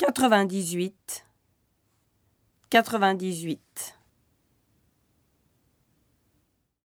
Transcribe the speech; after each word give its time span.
quatre-vingt-dix-huit, 0.00 1.24
quatre-vingt-dix-huit. 2.70 3.98